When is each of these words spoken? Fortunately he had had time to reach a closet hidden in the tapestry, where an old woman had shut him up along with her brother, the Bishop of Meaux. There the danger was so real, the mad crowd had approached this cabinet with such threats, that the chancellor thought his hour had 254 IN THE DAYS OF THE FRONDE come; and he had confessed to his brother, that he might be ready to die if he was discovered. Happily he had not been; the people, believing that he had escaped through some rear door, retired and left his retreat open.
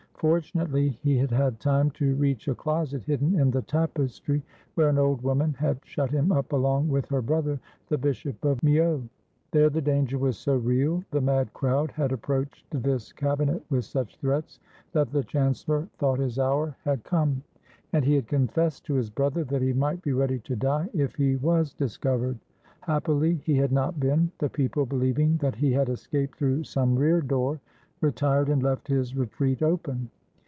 Fortunately 0.21 0.89
he 1.01 1.17
had 1.17 1.31
had 1.31 1.59
time 1.59 1.89
to 1.97 2.13
reach 2.13 2.47
a 2.47 2.53
closet 2.53 3.01
hidden 3.05 3.33
in 3.39 3.49
the 3.49 3.63
tapestry, 3.63 4.43
where 4.75 4.87
an 4.89 4.99
old 4.99 5.23
woman 5.23 5.53
had 5.55 5.79
shut 5.83 6.11
him 6.11 6.31
up 6.31 6.53
along 6.53 6.87
with 6.89 7.07
her 7.09 7.23
brother, 7.23 7.59
the 7.89 7.97
Bishop 7.97 8.45
of 8.45 8.61
Meaux. 8.61 9.01
There 9.49 9.71
the 9.71 9.81
danger 9.81 10.19
was 10.19 10.37
so 10.37 10.57
real, 10.57 11.03
the 11.09 11.19
mad 11.21 11.51
crowd 11.53 11.89
had 11.89 12.11
approached 12.11 12.67
this 12.69 13.11
cabinet 13.11 13.65
with 13.71 13.83
such 13.83 14.17
threats, 14.17 14.59
that 14.91 15.09
the 15.09 15.23
chancellor 15.23 15.87
thought 15.97 16.19
his 16.19 16.37
hour 16.37 16.77
had 16.85 17.03
254 17.03 17.17
IN 17.17 17.25
THE 17.25 17.27
DAYS 17.31 17.53
OF 17.57 17.65
THE 17.65 17.73
FRONDE 17.73 17.89
come; 17.89 17.93
and 17.93 18.05
he 18.05 18.15
had 18.15 18.27
confessed 18.67 18.85
to 18.85 18.93
his 18.93 19.09
brother, 19.09 19.43
that 19.45 19.61
he 19.65 19.73
might 19.73 20.03
be 20.03 20.13
ready 20.13 20.37
to 20.37 20.55
die 20.55 20.87
if 20.93 21.15
he 21.15 21.35
was 21.37 21.73
discovered. 21.73 22.37
Happily 22.81 23.41
he 23.43 23.55
had 23.57 23.71
not 23.71 23.99
been; 23.99 24.31
the 24.37 24.49
people, 24.51 24.85
believing 24.85 25.37
that 25.37 25.55
he 25.55 25.71
had 25.71 25.89
escaped 25.89 26.37
through 26.37 26.65
some 26.65 26.95
rear 26.95 27.21
door, 27.21 27.59
retired 28.01 28.49
and 28.49 28.63
left 28.63 28.87
his 28.87 29.15
retreat 29.15 29.61
open. 29.61 30.09